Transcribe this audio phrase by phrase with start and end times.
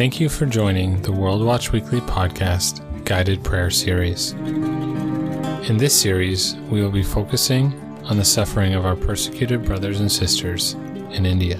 [0.00, 4.32] Thank you for joining the World Watch Weekly podcast guided prayer series.
[4.32, 10.10] In this series, we will be focusing on the suffering of our persecuted brothers and
[10.10, 10.72] sisters
[11.12, 11.58] in India.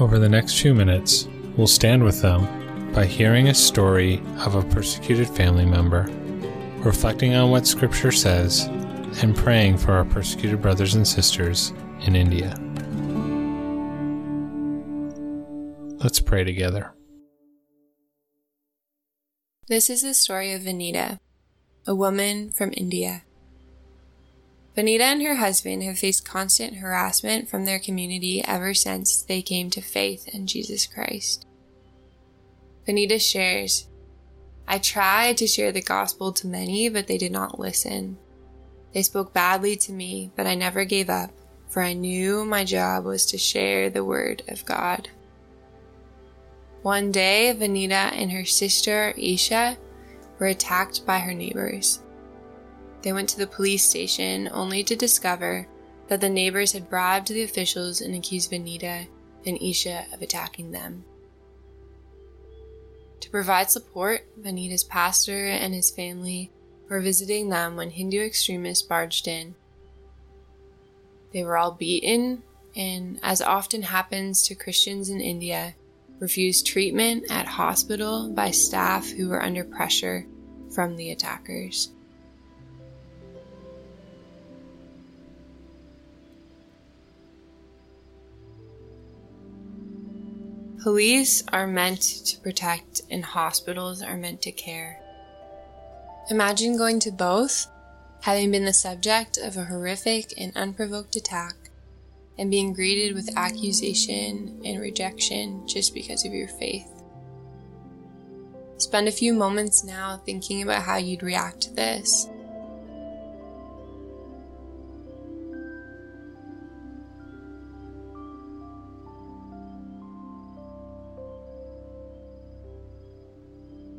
[0.00, 4.64] Over the next few minutes, we'll stand with them by hearing a story of a
[4.64, 6.08] persecuted family member,
[6.78, 8.64] reflecting on what Scripture says,
[9.22, 12.56] and praying for our persecuted brothers and sisters in India.
[16.02, 16.92] Let's pray together.
[19.66, 21.18] This is the story of Vanita,
[21.86, 23.22] a woman from India.
[24.76, 29.70] Vanita and her husband have faced constant harassment from their community ever since they came
[29.70, 31.46] to faith in Jesus Christ.
[32.86, 33.88] Vanita shares,
[34.68, 38.18] I tried to share the gospel to many, but they did not listen.
[38.92, 41.30] They spoke badly to me, but I never gave up,
[41.70, 45.08] for I knew my job was to share the word of God.
[46.84, 49.78] One day, Vanita and her sister, Isha,
[50.38, 52.02] were attacked by her neighbors.
[53.00, 55.66] They went to the police station only to discover
[56.08, 59.06] that the neighbors had bribed the officials and accused Vanita
[59.46, 61.06] and Isha of attacking them.
[63.20, 66.50] To provide support, Vanita's pastor and his family
[66.90, 69.54] were visiting them when Hindu extremists barged in.
[71.32, 72.42] They were all beaten,
[72.76, 75.76] and as often happens to Christians in India,
[76.24, 80.26] refused treatment at hospital by staff who were under pressure
[80.70, 81.90] from the attackers.
[90.82, 94.98] Police are meant to protect and hospitals are meant to care.
[96.30, 97.66] Imagine going to both,
[98.22, 101.63] having been the subject of a horrific and unprovoked attack,
[102.38, 106.88] and being greeted with accusation and rejection just because of your faith.
[108.76, 112.28] Spend a few moments now thinking about how you'd react to this.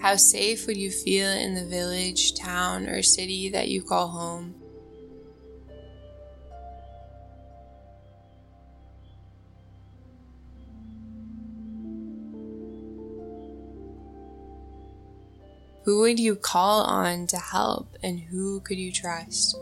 [0.00, 4.54] How safe would you feel in the village, town, or city that you call home?
[15.88, 19.56] Who would you call on to help and who could you trust?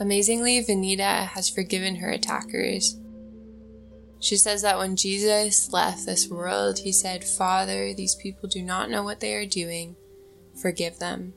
[0.00, 2.96] Amazingly, Vanita has forgiven her attackers.
[4.20, 8.88] She says that when Jesus left this world, he said, Father, these people do not
[8.88, 9.96] know what they are doing.
[10.62, 11.34] Forgive them.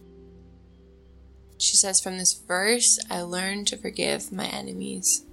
[1.58, 5.24] She says, From this verse, I learned to forgive my enemies.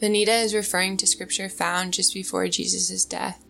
[0.00, 3.44] Vanita is referring to scripture found just before Jesus' death.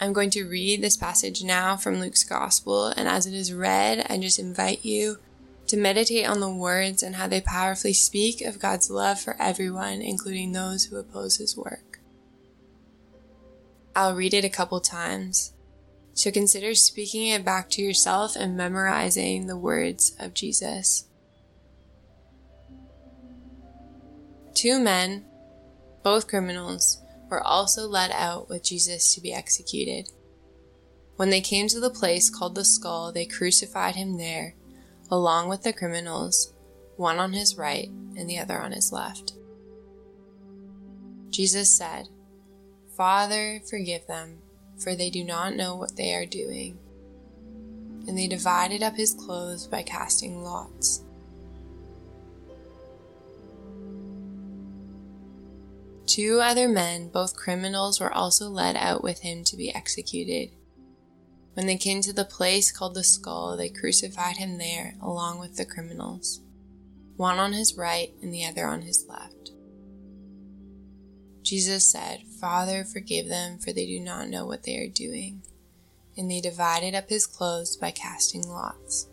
[0.00, 4.06] I'm going to read this passage now from Luke's Gospel, and as it is read,
[4.08, 5.18] I just invite you
[5.66, 10.02] to meditate on the words and how they powerfully speak of God's love for everyone,
[10.02, 12.00] including those who oppose his work.
[13.96, 15.53] I'll read it a couple times.
[16.14, 21.06] So consider speaking it back to yourself and memorizing the words of Jesus.
[24.54, 25.24] Two men,
[26.04, 30.08] both criminals, were also led out with Jesus to be executed.
[31.16, 34.54] When they came to the place called the skull, they crucified him there,
[35.10, 36.52] along with the criminals,
[36.96, 39.32] one on his right and the other on his left.
[41.30, 42.08] Jesus said,
[42.96, 44.38] Father, forgive them
[44.78, 46.78] for they do not know what they are doing.
[48.06, 51.02] And they divided up his clothes by casting lots.
[56.06, 60.50] Two other men, both criminals, were also led out with him to be executed.
[61.54, 65.56] When they came to the place called the skull, they crucified him there along with
[65.56, 66.40] the criminals,
[67.16, 69.43] one on his right and the other on his left.
[71.44, 75.42] Jesus said, Father, forgive them, for they do not know what they are doing.
[76.16, 79.06] And they divided up his clothes by casting lots.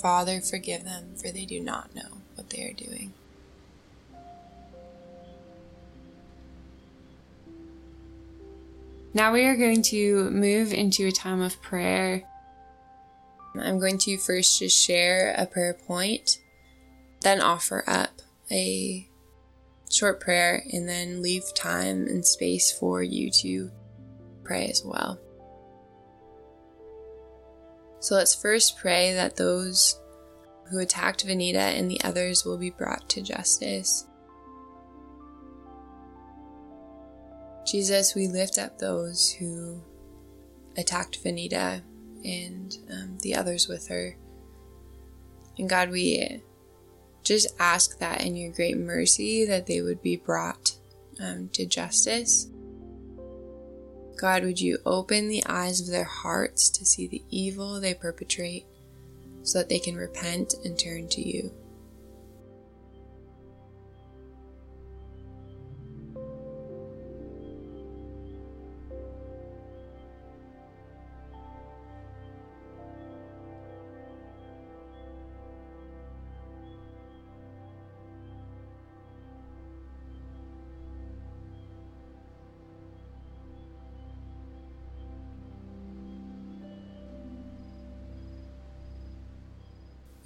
[0.00, 3.12] Father, forgive them, for they do not know what they are doing.
[9.12, 12.22] Now we are going to move into a time of prayer
[13.60, 16.38] I'm going to first just share a prayer point
[17.20, 19.08] then offer up a
[19.90, 23.70] short prayer and then leave time and space for you to
[24.44, 25.18] pray as well.
[28.00, 30.00] So let's first pray that those
[30.70, 34.06] who attacked Vanita and the others will be brought to justice.
[37.66, 39.82] Jesus, we lift up those who
[40.76, 41.82] attacked Vanita
[42.24, 44.16] and um, the others with her.
[45.58, 46.42] And God, we
[47.22, 50.76] just ask that in your great mercy that they would be brought
[51.20, 52.48] um, to justice.
[54.18, 58.66] God, would you open the eyes of their hearts to see the evil they perpetrate
[59.42, 61.52] so that they can repent and turn to you?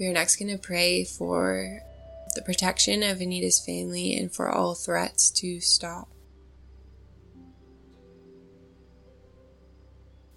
[0.02, 1.80] We are next going to pray for
[2.34, 6.08] the protection of Vanita's family and for all threats to stop.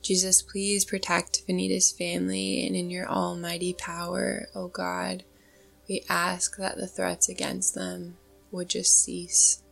[0.04, 5.24] Jesus, please protect Vanita's family, and in your almighty power, O oh God,
[5.90, 8.18] we ask that the threats against them
[8.52, 9.64] would just cease.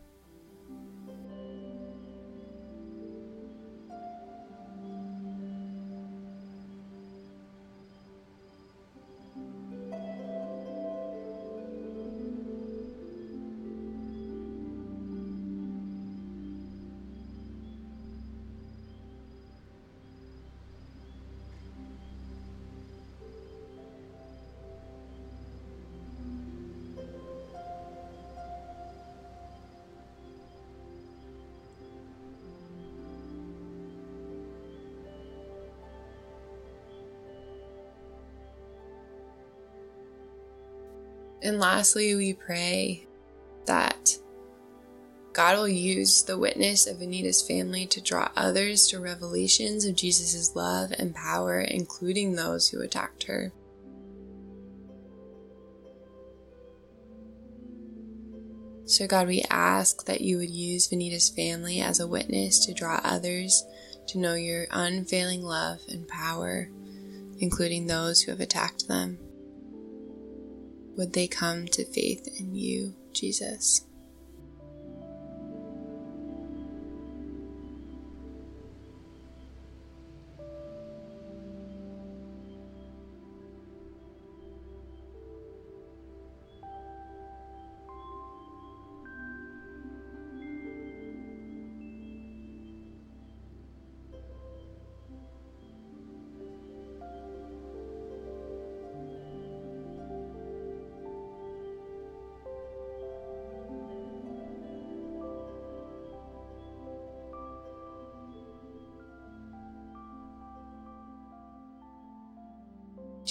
[41.44, 43.06] And lastly, we pray
[43.66, 44.16] that
[45.34, 50.56] God will use the witness of Vanita's family to draw others to revelations of Jesus'
[50.56, 53.52] love and power, including those who attacked her.
[58.86, 63.00] So, God, we ask that you would use Vanita's family as a witness to draw
[63.04, 63.66] others
[64.08, 66.70] to know your unfailing love and power,
[67.38, 69.18] including those who have attacked them
[70.96, 73.84] would they come to faith in you, Jesus?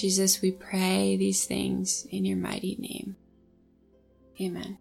[0.04, 3.16] Jesus, we pray these things in your mighty name.
[4.38, 4.76] Amen.